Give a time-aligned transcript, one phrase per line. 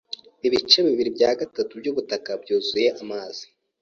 [0.47, 3.45] Ibice bibiri bya gatatu byubutaka bwuzuye amazi.